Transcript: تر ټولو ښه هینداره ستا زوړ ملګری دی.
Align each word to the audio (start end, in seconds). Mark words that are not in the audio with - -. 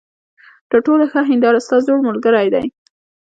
تر 0.69 0.79
ټولو 0.85 1.03
ښه 1.11 1.19
هینداره 1.29 1.59
ستا 1.65 1.77
زوړ 1.85 1.97
ملګری 2.07 2.47
دی. 2.53 2.65